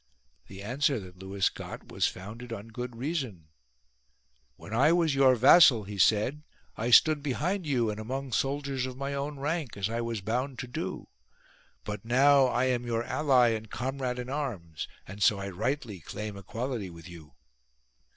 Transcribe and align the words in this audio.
The 0.47 0.63
answer 0.63 0.99
that 0.99 1.19
Lewis 1.19 1.49
got 1.49 1.89
was 1.91 2.07
founded 2.07 2.51
on 2.51 2.69
good 2.69 2.95
reason:" 2.95 3.49
When 4.57 4.73
I 4.73 4.91
was 4.91 5.13
your 5.13 5.35
vassal," 5.35 5.83
he 5.83 5.99
said," 5.99 6.41
I 6.75 6.89
stood 6.89 7.21
behind 7.21 7.67
you 7.67 7.91
and 7.91 7.99
among 7.99 8.31
soldiers 8.33 8.87
of 8.87 8.97
my 8.97 9.13
own 9.13 9.37
rank, 9.37 9.77
as 9.77 9.91
I 9.91 10.01
was 10.01 10.21
bound 10.21 10.57
to 10.57 10.67
do: 10.67 11.09
but 11.83 12.03
now 12.03 12.45
I 12.47 12.65
am 12.65 12.83
your 12.83 13.03
ally 13.03 13.49
and 13.49 13.69
comrade 13.69 14.17
in 14.17 14.27
arms, 14.31 14.87
and 15.07 15.21
so 15.21 15.37
I 15.37 15.49
rightly 15.49 15.99
claim 15.99 16.35
equality 16.35 16.89
with 16.89 17.07
you." 17.07 17.35